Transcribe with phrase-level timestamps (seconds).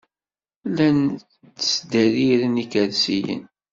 [0.69, 0.99] Llan
[1.59, 3.43] ttderriren ikersiyen.